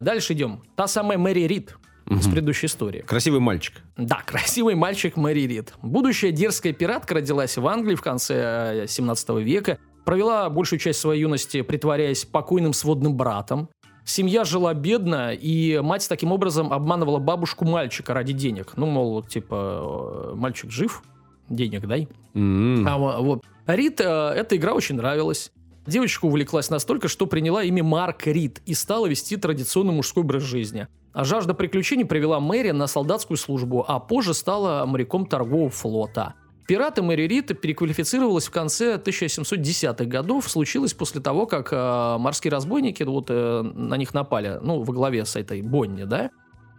Дальше 0.01 0.33
идем. 0.33 0.63
Та 0.77 0.87
самая 0.89 1.17
Мэри 1.17 1.47
Рид 1.47 1.77
из 2.11 2.27
предыдущей 2.27 2.67
истории. 2.67 3.01
Красивый 3.01 3.41
мальчик. 3.41 3.83
Да, 3.97 4.23
красивый 4.27 4.75
мальчик 4.75 5.17
Мэри 5.17 5.47
Рид. 5.47 5.73
Будущая 5.83 6.33
дерзкая 6.33 6.73
пиратка 6.73 7.15
родилась 7.15 7.57
в 7.57 7.67
Англии 7.67 7.95
в 7.95 8.03
конце 8.03 8.85
э, 8.85 8.87
17 8.87 9.31
века. 9.41 9.79
Провела 10.05 10.51
большую 10.51 10.79
часть 10.79 11.01
своей 11.01 11.23
юности, 11.23 11.63
притворяясь 11.63 12.25
покойным 12.27 12.75
сводным 12.75 13.17
братом. 13.17 13.71
Семья 14.05 14.45
жила 14.45 14.75
бедно, 14.75 15.33
и 15.33 15.81
мать 15.83 16.07
таким 16.09 16.31
образом 16.33 16.73
обманывала 16.73 17.19
бабушку 17.19 17.65
мальчика 17.65 18.13
ради 18.13 18.33
денег. 18.35 18.73
Ну, 18.77 18.87
мол, 18.87 19.23
типа, 19.23 20.33
э, 20.33 20.35
мальчик 20.35 20.71
жив, 20.71 21.03
денег 21.49 21.87
дай. 21.87 22.09
М. 22.35 22.87
А, 22.87 22.99
во- 22.99 23.21
вот. 23.21 23.43
Рит 23.67 24.01
э, 24.01 24.05
эта 24.05 24.57
игра 24.57 24.75
очень 24.75 24.97
нравилась. 24.97 25.53
Девочка 25.87 26.27
увлеклась 26.27 26.71
настолько, 26.71 27.09
что 27.09 27.27
приняла 27.27 27.63
имя 27.63 27.83
Марк 27.83 28.27
Рид 28.27 28.61
и 28.67 28.75
стала 28.75 29.07
вести 29.07 29.37
традиционный 29.37 29.93
мужской 29.93 30.23
образ 30.23 30.43
жизни. 30.43 30.87
А 31.13 31.25
жажда 31.25 31.55
приключений 31.55 32.05
привела 32.05 32.41
Мэри 32.41 32.73
на 32.73 32.87
солдатскую 32.87 33.37
службу, 33.37 33.85
а 33.87 34.01
позже 34.01 34.35
стала 34.35 34.85
моряком 34.87 35.27
торгового 35.27 35.71
флота. 35.71 36.35
Пираты 36.66 37.02
Мэри 37.02 37.26
Рид 37.26 37.61
переквалифицировалась 37.61 38.47
в 38.47 38.50
конце 38.50 38.97
1710-х 38.97 40.04
годов. 40.06 40.49
Случилось 40.49 40.94
после 40.94 41.21
того, 41.21 41.47
как 41.47 41.68
э, 41.73 42.16
морские 42.18 42.50
разбойники 42.50 43.02
вот, 43.02 43.26
э, 43.28 43.62
на 43.62 43.97
них 43.97 44.14
напали, 44.14 44.59
ну, 44.62 44.83
во 44.83 44.92
главе 44.94 45.25
с 45.26 45.37
этой 45.37 45.61
Бонни, 45.61 46.04
да. 46.04 46.30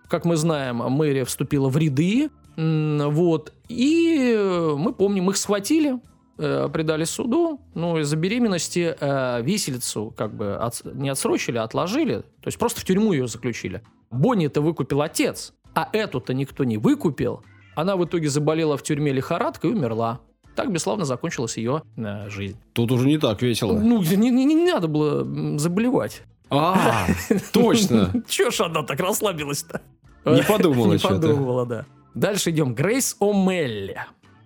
Как 0.09 0.25
мы 0.25 0.35
знаем, 0.37 0.77
Мэри 0.77 1.23
вступила 1.23 1.69
в 1.69 1.77
ряды, 1.77 2.29
вот, 2.57 3.53
и 3.67 4.73
мы 4.77 4.93
помним, 4.93 5.29
их 5.29 5.37
схватили, 5.37 5.99
э, 6.37 6.69
предали 6.71 7.03
суду, 7.03 7.59
ну, 7.73 7.97
из-за 7.99 8.15
беременности 8.15 8.95
э, 8.99 9.41
виселицу 9.41 10.13
как 10.15 10.33
бы 10.35 10.55
от- 10.55 10.85
не 10.85 11.09
отсрочили, 11.09 11.57
а 11.57 11.63
отложили, 11.63 12.19
то 12.21 12.47
есть 12.47 12.57
просто 12.57 12.81
в 12.81 12.85
тюрьму 12.85 13.13
ее 13.13 13.27
заключили. 13.27 13.81
Бонни-то 14.09 14.61
выкупил 14.61 15.01
отец, 15.01 15.53
а 15.73 15.89
эту-то 15.91 16.33
никто 16.33 16.63
не 16.63 16.77
выкупил. 16.77 17.43
Она 17.75 17.96
в 17.98 18.05
итоге 18.05 18.29
заболела 18.29 18.77
в 18.77 18.84
тюрьме 18.84 19.12
лихорадкой 19.12 19.72
и 19.72 19.74
умерла. 19.74 20.20
Так 20.55 20.72
бесславно 20.72 21.03
закончилась 21.05 21.58
ее 21.58 21.84
э, 21.98 22.29
жизнь. 22.29 22.58
Тут 22.74 22.91
уже 22.91 23.08
не 23.08 23.17
так 23.17 23.41
весело. 23.41 23.77
Ну, 23.77 24.01
не, 24.01 24.29
не- 24.32 24.46
не 24.46 24.72
надо 24.72 24.88
было 24.88 25.60
заболевать. 25.60 26.24
А, 26.50 27.08
точно. 27.51 28.13
Чего 28.27 28.51
ж 28.51 28.62
она 28.62 28.84
так 28.84 29.00
расслабилась-то? 29.00 29.82
Не 30.25 30.44
подумала 30.44 30.91
Не 30.94 30.98
что-то. 31.00 31.15
подумала, 31.27 31.65
да. 31.65 31.86
Дальше 32.13 32.51
идем. 32.51 32.74
Грейс 32.74 33.17
О'Мелли. 33.20 33.98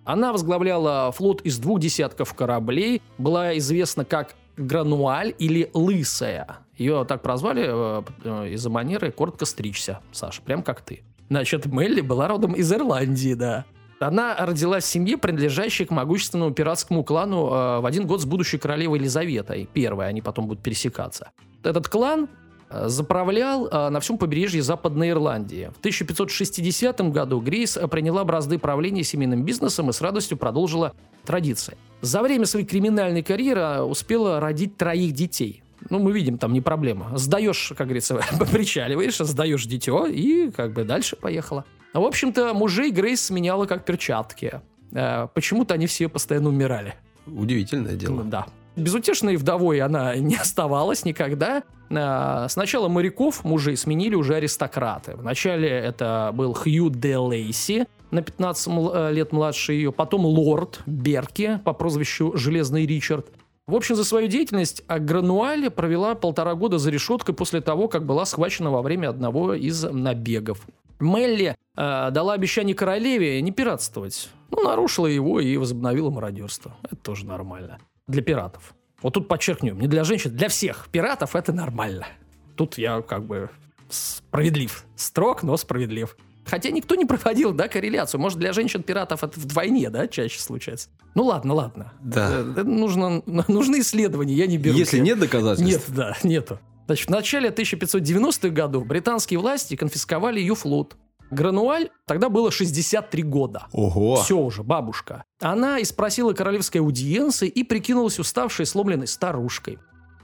Она 0.04 0.32
возглавляла 0.32 1.12
флот 1.12 1.42
из 1.42 1.58
двух 1.58 1.78
десятков 1.78 2.34
кораблей, 2.34 3.00
была 3.18 3.56
известна 3.58 4.04
как 4.04 4.34
Грануаль 4.56 5.34
или 5.38 5.70
Лысая. 5.72 6.58
Ее 6.76 7.04
так 7.04 7.22
прозвали 7.22 7.64
э, 7.68 8.02
э, 8.24 8.48
из-за 8.54 8.70
манеры 8.70 9.12
коротко 9.12 9.44
стричься, 9.44 10.00
Саша, 10.10 10.42
прям 10.42 10.62
как 10.62 10.80
ты. 10.80 11.02
Значит, 11.30 11.66
Мелли 11.66 12.00
была 12.00 12.26
родом 12.26 12.54
из 12.54 12.72
Ирландии, 12.72 13.34
да. 13.34 13.64
Она 14.00 14.34
родилась 14.36 14.84
в 14.84 14.88
семье, 14.88 15.16
принадлежащей 15.16 15.84
к 15.86 15.90
могущественному 15.90 16.52
пиратскому 16.52 17.04
клану 17.04 17.46
э, 17.46 17.80
в 17.80 17.86
один 17.86 18.06
год 18.06 18.20
с 18.20 18.24
будущей 18.24 18.58
королевой 18.58 18.98
Елизаветой. 18.98 19.68
Первой, 19.72 20.08
они 20.08 20.22
потом 20.22 20.48
будут 20.48 20.62
пересекаться. 20.62 21.30
Этот 21.62 21.86
клан 21.88 22.28
э, 22.68 22.88
заправлял 22.88 23.68
э, 23.68 23.90
на 23.90 24.00
всем 24.00 24.18
побережье 24.18 24.62
Западной 24.62 25.10
Ирландии. 25.10 25.70
В 25.76 25.78
1560 25.78 27.00
году 27.12 27.40
Грейс 27.40 27.76
э, 27.76 27.86
приняла 27.86 28.24
бразды 28.24 28.58
правления 28.58 29.04
семейным 29.04 29.44
бизнесом 29.44 29.90
и 29.90 29.92
с 29.92 30.00
радостью 30.00 30.36
продолжила 30.36 30.94
традиции. 31.24 31.76
За 32.00 32.22
время 32.22 32.46
своей 32.46 32.66
криминальной 32.66 33.22
карьеры 33.22 33.60
э, 33.60 33.82
успела 33.82 34.40
родить 34.40 34.78
троих 34.78 35.12
детей. 35.12 35.62
Ну, 35.88 35.98
мы 35.98 36.12
видим, 36.12 36.36
там 36.38 36.52
не 36.52 36.60
проблема. 36.60 37.10
Сдаешь, 37.16 37.72
как 37.76 37.86
говорится, 37.86 38.20
причаливаешь, 38.52 39.16
сдаешь 39.18 39.64
дитё 39.66 40.06
и 40.06 40.50
как 40.50 40.72
бы 40.72 40.84
дальше 40.84 41.16
поехала. 41.16 41.64
В 41.94 42.02
общем-то, 42.04 42.52
мужей 42.54 42.90
Грейс 42.90 43.20
сменяла 43.22 43.66
как 43.66 43.84
перчатки. 43.84 44.60
Э, 44.92 45.28
Почему-то 45.34 45.74
они 45.74 45.86
все 45.86 46.08
постоянно 46.08 46.48
умирали. 46.50 46.94
Удивительное 47.26 47.94
дело. 47.96 48.22
Да. 48.24 48.46
Безутешной 48.76 49.36
вдовой 49.36 49.80
она 49.80 50.14
не 50.16 50.36
оставалась 50.36 51.04
никогда. 51.04 51.62
А, 51.92 52.46
Сначала 52.48 52.88
моряков, 52.88 53.42
мужей, 53.44 53.76
сменили 53.76 54.14
уже 54.14 54.36
аристократы. 54.36 55.16
Вначале 55.16 55.68
это 55.68 56.30
был 56.34 56.52
Хью 56.54 56.90
де 56.90 57.16
Лейси, 57.16 57.86
на 58.12 58.22
15 58.22 58.66
мл- 58.68 58.92
э, 58.94 59.12
лет 59.12 59.32
младше 59.32 59.72
ее, 59.72 59.90
потом 59.92 60.24
лорд 60.24 60.80
Берки 60.86 61.60
по 61.64 61.72
прозвищу 61.72 62.36
Железный 62.36 62.86
Ричард. 62.86 63.26
В 63.70 63.76
общем, 63.76 63.94
за 63.94 64.04
свою 64.04 64.26
деятельность 64.26 64.82
Грануаль 64.88 65.70
провела 65.70 66.16
полтора 66.16 66.56
года 66.56 66.78
за 66.78 66.90
решеткой 66.90 67.36
после 67.36 67.60
того, 67.60 67.86
как 67.86 68.04
была 68.04 68.24
схвачена 68.24 68.68
во 68.68 68.82
время 68.82 69.08
одного 69.08 69.54
из 69.54 69.84
набегов. 69.84 70.66
Мелли 70.98 71.54
э, 71.76 72.10
дала 72.10 72.32
обещание 72.32 72.74
королеве 72.74 73.40
не 73.40 73.52
пиратствовать. 73.52 74.28
Ну, 74.50 74.64
нарушила 74.64 75.06
его 75.06 75.38
и 75.38 75.56
возобновила 75.56 76.10
мародерство. 76.10 76.76
Это 76.82 76.96
тоже 76.96 77.26
нормально. 77.26 77.78
Для 78.08 78.22
пиратов. 78.22 78.74
Вот 79.02 79.14
тут 79.14 79.28
подчеркнем, 79.28 79.78
не 79.78 79.86
для 79.86 80.02
женщин, 80.02 80.34
для 80.34 80.48
всех 80.48 80.88
пиратов 80.90 81.36
это 81.36 81.52
нормально. 81.52 82.08
Тут 82.56 82.76
я 82.76 83.02
как 83.02 83.24
бы 83.24 83.50
справедлив. 83.88 84.84
Строг, 84.96 85.44
но 85.44 85.56
справедлив. 85.56 86.16
Хотя 86.44 86.70
никто 86.70 86.94
не 86.94 87.04
проводил, 87.04 87.52
да, 87.52 87.68
корреляцию. 87.68 88.20
Может, 88.20 88.38
для 88.38 88.52
женщин-пиратов 88.52 89.22
это 89.22 89.38
вдвойне, 89.38 89.90
да, 89.90 90.08
чаще 90.08 90.40
случается. 90.40 90.88
Ну 91.14 91.24
ладно, 91.24 91.54
ладно. 91.54 91.92
Да. 92.02 92.30
Э, 92.30 92.52
это 92.52 92.64
нужно, 92.64 93.22
нужны 93.26 93.80
исследования, 93.80 94.34
я 94.34 94.46
не 94.46 94.58
беру. 94.58 94.76
Если 94.76 94.98
нет 94.98 95.18
доказательств, 95.18 95.88
Нет, 95.88 95.96
да, 95.96 96.16
нету. 96.22 96.58
Значит, 96.86 97.06
в 97.06 97.10
начале 97.10 97.50
1590-х 97.50 98.48
годов 98.48 98.86
британские 98.86 99.38
власти 99.38 99.76
конфисковали 99.76 100.40
ее 100.40 100.56
флот. 100.56 100.96
Грануаль 101.30 101.90
тогда 102.06 102.28
было 102.28 102.50
63 102.50 103.22
года. 103.22 103.66
Ого. 103.72 104.16
Все 104.16 104.36
уже, 104.36 104.64
бабушка. 104.64 105.22
Она 105.40 105.80
испросила 105.80 106.32
королевской 106.32 106.80
аудиенции 106.80 107.48
и 107.48 107.62
прикинулась 107.62 108.18
уставшей, 108.18 108.66
сломленной 108.66 109.06
старушкой. 109.06 109.78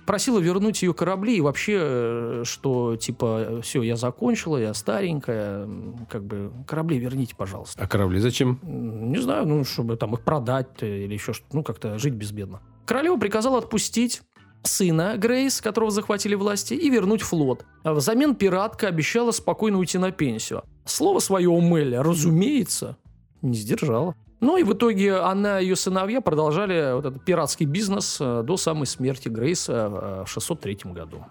Просила 0.07 0.39
вернуть 0.39 0.83
ее 0.83 0.95
корабли 0.95 1.37
и 1.37 1.41
вообще, 1.41 1.79
э, 1.79 2.43
что 2.45 2.97
типа, 2.97 3.61
все, 3.63 3.83
я 3.83 3.97
закончила, 3.97 4.57
я 4.57 4.73
старенькая, 4.73 5.69
как 6.09 6.25
бы 6.25 6.53
корабли 6.67 6.99
верните, 6.99 7.35
пожалуйста. 7.37 7.83
А 7.83 7.89
корабли 7.89 8.21
зачем? 8.21 8.61
Не 8.63 9.19
знаю, 9.19 9.47
ну, 9.47 9.65
чтобы 9.65 9.97
там 9.97 10.15
их 10.15 10.21
продать 10.21 10.69
э, 10.81 11.05
или 11.05 11.15
еще 11.15 11.33
что-то, 11.33 11.57
ну, 11.57 11.63
как-то 11.65 11.99
жить 11.99 12.15
безбедно. 12.15 12.61
Королева 12.85 13.17
приказала 13.17 13.59
отпустить 13.59 14.23
сына 14.63 15.17
Грейс, 15.17 15.61
которого 15.61 15.91
захватили 15.91 16.35
власти, 16.35 16.75
и 16.75 16.89
вернуть 16.89 17.23
флот. 17.23 17.65
А 17.83 17.93
взамен 17.93 18.35
пиратка 18.35 18.89
обещала 18.89 19.33
спокойно 19.33 19.79
уйти 19.79 19.99
на 19.99 20.13
пенсию. 20.13 20.63
Слово 20.85 21.19
свое 21.19 21.49
у 21.49 21.61
Мелли, 21.61 21.97
разумеется, 21.97 22.97
не 23.43 23.57
сдержала. 23.57 24.15
Ну 24.40 24.59
и 24.59 24.62
в 24.62 24.73
итоге 24.75 25.16
она 25.16 25.61
и 25.61 25.64
ее 25.64 25.76
сыновья 25.76 26.21
продолжали 26.21 26.95
вот 26.95 27.07
этот 27.07 27.25
пиратский 27.25 27.66
бизнес 27.66 28.19
э, 28.21 28.43
до 28.43 28.57
самой 28.57 28.87
смерти 28.87 29.28
Грейс 29.28 29.69
э, 29.69 29.88
в 29.88 30.26
603 30.26 30.78
году. 30.93 31.25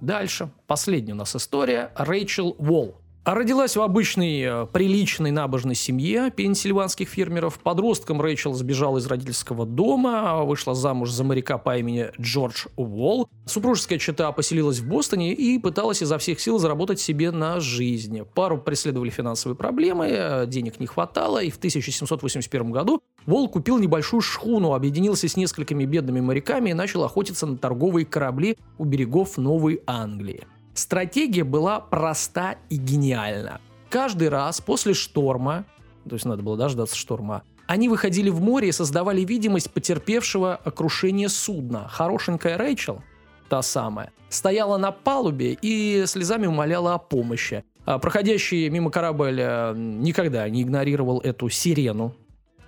Дальше. 0.00 0.50
Последняя 0.66 1.12
у 1.12 1.16
нас 1.16 1.36
история. 1.36 1.92
Рэйчел 1.96 2.56
Уолл. 2.58 2.96
А 3.30 3.34
Родилась 3.36 3.76
в 3.76 3.80
обычной, 3.80 4.40
э, 4.40 4.66
приличной, 4.66 5.30
набожной 5.30 5.76
семье 5.76 6.32
пенсильванских 6.32 7.08
фермеров. 7.08 7.60
Подростком 7.60 8.20
Рэйчел 8.20 8.54
сбежала 8.54 8.98
из 8.98 9.06
родительского 9.06 9.66
дома, 9.66 10.42
вышла 10.42 10.74
замуж 10.74 11.12
за 11.12 11.22
моряка 11.22 11.56
по 11.56 11.78
имени 11.78 12.10
Джордж 12.20 12.66
Уолл. 12.74 13.28
Супружеская 13.46 14.00
чета 14.00 14.32
поселилась 14.32 14.80
в 14.80 14.88
Бостоне 14.88 15.32
и 15.32 15.60
пыталась 15.60 16.02
изо 16.02 16.18
всех 16.18 16.40
сил 16.40 16.58
заработать 16.58 16.98
себе 16.98 17.30
на 17.30 17.60
жизнь. 17.60 18.22
Пару 18.34 18.58
преследовали 18.58 19.10
финансовые 19.10 19.56
проблемы, 19.56 20.08
э, 20.10 20.46
денег 20.48 20.80
не 20.80 20.88
хватало, 20.88 21.40
и 21.40 21.50
в 21.50 21.56
1781 21.56 22.72
году 22.72 23.00
Уолл 23.28 23.48
купил 23.48 23.78
небольшую 23.78 24.22
шхуну, 24.22 24.74
объединился 24.74 25.28
с 25.28 25.36
несколькими 25.36 25.84
бедными 25.84 26.20
моряками 26.20 26.70
и 26.70 26.74
начал 26.74 27.04
охотиться 27.04 27.46
на 27.46 27.56
торговые 27.56 28.06
корабли 28.06 28.58
у 28.76 28.84
берегов 28.84 29.38
Новой 29.38 29.82
Англии. 29.86 30.48
Стратегия 30.74 31.44
была 31.44 31.80
проста 31.80 32.56
и 32.68 32.76
гениальна. 32.76 33.60
Каждый 33.88 34.28
раз 34.28 34.60
после 34.60 34.94
шторма, 34.94 35.64
то 36.08 36.14
есть 36.14 36.24
надо 36.24 36.42
было 36.42 36.56
дождаться 36.56 36.96
шторма, 36.96 37.42
они 37.66 37.88
выходили 37.88 38.30
в 38.30 38.40
море 38.40 38.68
и 38.68 38.72
создавали 38.72 39.20
видимость 39.22 39.70
потерпевшего 39.70 40.60
крушение 40.74 41.28
судна. 41.28 41.86
Хорошенькая 41.88 42.56
Рэйчел, 42.58 43.02
та 43.48 43.62
самая, 43.62 44.12
стояла 44.28 44.76
на 44.76 44.90
палубе 44.90 45.56
и 45.60 46.04
слезами 46.06 46.46
умоляла 46.46 46.94
о 46.94 46.98
помощи. 46.98 47.64
А 47.84 47.98
проходящий 47.98 48.68
мимо 48.68 48.90
корабль 48.90 49.36
никогда 49.76 50.48
не 50.48 50.62
игнорировал 50.62 51.20
эту 51.20 51.48
сирену. 51.48 52.14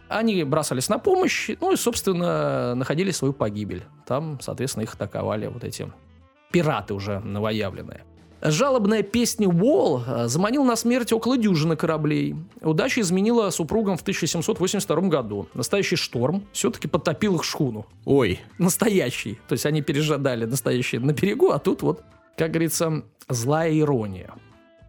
Они 0.08 0.44
бросались 0.44 0.88
на 0.88 0.98
помощь, 0.98 1.50
ну 1.60 1.72
и, 1.72 1.76
собственно, 1.76 2.74
находили 2.74 3.10
свою 3.10 3.32
погибель. 3.32 3.84
Там, 4.06 4.38
соответственно, 4.40 4.82
их 4.82 4.94
атаковали 4.94 5.46
вот 5.46 5.64
эти 5.64 5.90
пираты 6.52 6.94
уже 6.94 7.20
новоявленные. 7.20 8.04
Жалобная 8.44 9.02
песня 9.04 9.48
Уолл 9.48 10.02
э, 10.04 10.26
заманил 10.26 10.64
на 10.64 10.74
смерть 10.74 11.12
около 11.12 11.38
дюжины 11.38 11.76
кораблей. 11.76 12.34
Удача 12.60 13.00
изменила 13.00 13.50
супругам 13.50 13.96
в 13.96 14.02
1782 14.02 14.96
году. 15.02 15.46
Настоящий 15.54 15.94
шторм 15.94 16.42
все-таки 16.52 16.88
подтопил 16.88 17.36
их 17.36 17.44
шхуну. 17.44 17.86
Ой, 18.04 18.40
Настоящий. 18.58 19.38
То 19.46 19.52
есть 19.52 19.64
они 19.64 19.80
пережидали 19.80 20.44
настоящий 20.44 20.98
на 20.98 21.12
берегу, 21.12 21.50
а 21.50 21.60
тут 21.60 21.82
вот, 21.82 22.02
как 22.36 22.50
говорится, 22.50 23.04
злая 23.28 23.78
ирония. 23.78 24.34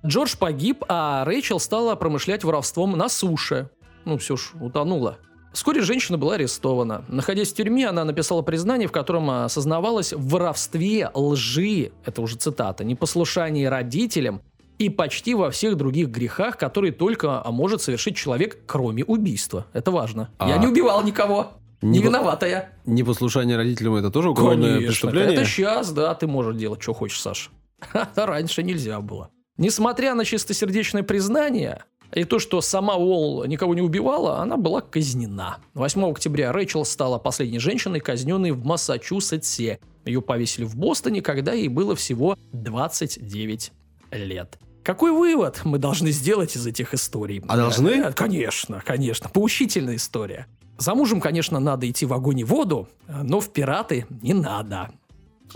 Джордж 0.04 0.36
погиб, 0.36 0.84
а 0.90 1.24
Рэйчел 1.24 1.60
стала 1.60 1.96
промышлять 1.96 2.44
воровством 2.44 2.98
на 2.98 3.08
суше. 3.08 3.70
Ну, 4.04 4.18
все 4.18 4.36
ж, 4.36 4.54
утонула. 4.60 5.20
Вскоре 5.54 5.82
женщина 5.82 6.18
была 6.18 6.34
арестована. 6.34 7.06
Находясь 7.08 7.52
в 7.52 7.56
тюрьме, 7.56 7.88
она 7.88 8.04
написала 8.04 8.42
признание, 8.42 8.88
в 8.88 8.92
котором 8.92 9.30
осознавалась 9.30 10.12
в 10.12 10.28
воровстве, 10.30 11.12
лжи, 11.14 11.92
это 12.06 12.22
уже 12.24 12.38
цитата, 12.38 12.84
непослушании 12.84 13.66
родителям 13.66 14.42
и 14.80 14.90
почти 14.90 15.36
во 15.36 15.52
всех 15.52 15.78
других 15.78 16.10
грехах, 16.10 16.58
которые 16.58 16.92
только 16.92 17.44
может 17.52 17.82
совершить 17.84 18.16
человек, 18.18 18.58
кроме 18.66 19.06
убийства. 19.06 19.68
Это 19.74 19.92
важно. 19.92 20.32
Я 20.40 20.56
А- 20.56 20.58
не 20.58 20.68
убивал 20.68 21.04
никого. 21.04 21.52
Не, 21.84 22.00
по- 22.00 22.06
виновата 22.06 22.48
я. 22.48 22.70
Непослушание 22.86 23.56
родителям 23.56 23.94
это 23.96 24.10
тоже 24.10 24.32
уголовное 24.32 24.76
Конечно. 24.78 24.88
преступление? 24.88 25.34
Это 25.36 25.46
сейчас, 25.46 25.92
да, 25.92 26.16
ты 26.16 26.26
можешь 26.26 26.56
делать, 26.56 26.82
что 26.82 26.94
хочешь, 26.94 27.22
Саша. 27.22 27.52
А 27.94 28.26
раньше 28.26 28.64
нельзя 28.64 29.00
было. 29.02 29.30
Несмотря 29.58 30.16
на 30.16 30.26
чистосердечное 30.26 31.04
признание 31.04 31.84
и 32.16 32.24
то, 32.24 32.40
что 32.40 32.62
сама 32.62 32.96
Уолл 32.96 33.46
никого 33.46 33.74
не 33.74 33.82
убивала, 33.82 34.40
она 34.40 34.58
была 34.58 34.82
казнена. 34.82 35.58
8 35.74 36.04
октября 36.12 36.52
Рэйчел 36.52 36.86
стала 36.86 37.18
последней 37.18 37.60
женщиной, 37.60 38.00
казненной 38.00 38.52
в 38.52 38.66
Массачусетсе. 38.66 39.80
Ее 40.06 40.22
повесили 40.22 40.66
в 40.66 40.76
Бостоне, 40.76 41.22
когда 41.22 41.54
ей 41.54 41.68
было 41.70 41.96
всего 41.96 42.38
29 42.52 43.72
лет. 44.12 44.60
Какой 44.84 45.12
вывод 45.12 45.62
мы 45.64 45.78
должны 45.78 46.12
сделать 46.12 46.56
из 46.58 46.68
этих 46.68 46.94
историй? 46.94 47.42
А 47.48 47.56
должны? 47.56 47.90
Э, 47.90 48.12
Конечно, 48.12 48.82
конечно. 48.86 49.30
Поучительная 49.30 49.96
история. 49.96 50.48
За 50.78 50.94
мужем, 50.94 51.22
конечно, 51.22 51.60
надо 51.60 51.90
идти 51.90 52.06
в 52.06 52.14
огонь 52.14 52.40
и 52.40 52.44
воду, 52.44 52.90
но 53.08 53.40
в 53.40 53.50
пираты 53.54 54.06
не 54.22 54.34
надо. 54.34 54.92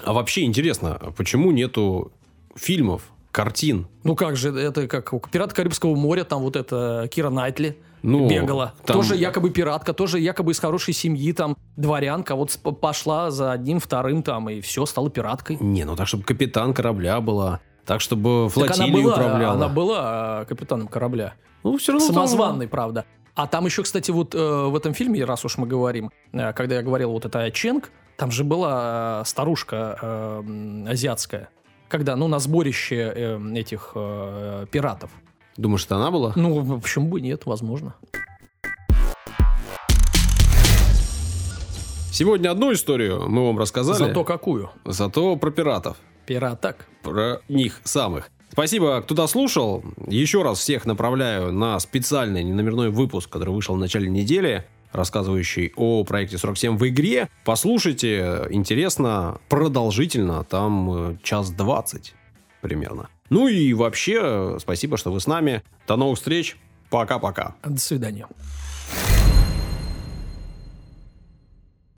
А 0.03 0.13
вообще 0.13 0.43
интересно, 0.43 1.13
почему 1.17 1.51
нету 1.51 2.13
фильмов, 2.55 3.01
картин? 3.38 3.88
Ну 4.03 4.15
как 4.15 4.36
же, 4.36 4.50
это 4.50 4.88
как 4.88 5.13
у 5.13 5.20
«Пират 5.20 5.53
Карибского 5.53 5.96
моря», 5.96 6.24
там 6.24 6.41
вот 6.41 6.56
это 6.56 7.08
Кира 7.13 7.29
Найтли 7.29 7.77
Ну, 8.01 8.27
бегала. 8.27 8.74
там- 8.84 8.98
Тоже 8.98 9.15
якобы 9.15 9.51
пиратка, 9.51 9.94
тоже 9.94 10.20
якобы 10.20 10.51
из 10.53 10.60
хорошей 10.60 10.94
семьи, 10.96 11.32
там, 11.34 11.56
дворянка, 11.75 12.36
вот 12.36 12.58
пошла 12.82 13.29
за 13.29 13.51
одним, 13.51 13.79
вторым 13.79 14.24
там, 14.24 14.50
и 14.50 14.60
все, 14.62 14.88
стала 14.88 15.12
пираткой. 15.12 15.58
Не, 15.60 15.86
ну 15.86 15.96
так, 15.96 16.08
чтобы 16.08 16.24
капитан 16.24 16.74
корабля 16.74 17.22
была, 17.22 17.60
так, 17.86 18.01
чтобы 18.01 18.50
Так 18.50 18.58
она 18.58 18.74
флотилией 18.75 19.03
была, 19.03 19.13
управляла. 19.13 19.53
она 19.56 19.67
была 19.70 20.00
а, 20.41 20.46
капитаном 20.46 20.88
корабля. 20.88 21.36
Ну, 21.63 21.77
все 21.77 21.91
равно 21.91 22.08
там- 22.08 22.15
Самозванный, 22.15 22.67
правда. 22.67 23.06
А 23.36 23.46
там 23.46 23.65
еще, 23.67 23.84
кстати, 23.84 24.10
вот 24.10 24.34
э, 24.34 24.65
в 24.65 24.75
этом 24.75 24.96
фильме, 24.96 25.24
раз 25.24 25.46
уж 25.46 25.58
мы 25.60 25.67
говорим, 25.67 26.10
э, 26.34 26.53
когда 26.53 26.75
я 26.77 26.82
говорил 26.82 27.12
вот 27.12 27.25
это 27.25 27.51
Ченг, 27.51 27.91
там 28.17 28.32
же 28.32 28.44
была 28.44 29.22
э, 29.22 29.25
старушка 29.27 30.00
э, 30.01 30.86
азиатская, 30.89 31.50
когда, 31.88 32.15
ну, 32.15 32.27
на 32.27 32.39
сборище 32.39 33.13
э, 33.15 33.53
этих 33.56 33.91
э, 33.96 34.65
пиратов. 34.72 35.12
Думаешь, 35.56 35.86
это 35.86 35.96
она 35.96 36.12
была? 36.12 36.34
Ну, 36.36 36.79
почему 36.79 37.08
бы 37.10 37.22
нет, 37.22 37.46
возможно. 37.46 37.96
Сегодня 42.12 42.50
одну 42.50 42.74
историю 42.74 43.29
мы 43.29 43.46
вам 43.46 43.60
рассказали. 43.60 43.98
Зато 43.98 44.24
какую? 44.24 44.72
Зато 44.86 45.36
про 45.36 45.51
пиратов. 45.51 45.98
Пираток. 46.25 46.88
Про 47.03 47.41
них 47.48 47.79
самых. 47.84 48.29
Спасибо, 48.51 49.01
кто 49.01 49.13
дослушал. 49.13 49.84
Еще 50.08 50.41
раз 50.41 50.60
всех 50.60 50.86
направляю 50.86 51.51
на 51.51 51.79
специальный 51.79 52.44
неномерной 52.44 52.89
выпуск, 52.89 53.29
который 53.29 53.53
вышел 53.53 53.75
в 53.75 53.77
начале 53.77 54.10
недели, 54.10 54.65
рассказывающий 54.91 55.74
о 55.75 56.03
проекте 56.03 56.38
47 56.38 56.77
в 56.77 56.88
игре. 56.88 57.29
Послушайте, 57.46 58.48
интересно, 58.50 59.39
продолжительно, 59.50 60.44
там 60.44 61.12
э, 61.12 61.17
час 61.24 61.51
двадцать 61.51 62.15
примерно. 62.62 63.10
Ну 63.29 63.48
и 63.48 63.74
вообще, 63.74 64.58
спасибо, 64.60 64.98
что 64.98 65.12
вы 65.12 65.20
с 65.20 65.27
нами. 65.27 65.63
До 65.88 65.96
новых 65.96 66.17
встреч. 66.17 66.58
Пока-пока. 66.89 67.56
До 67.63 67.79
свидания. 67.79 68.27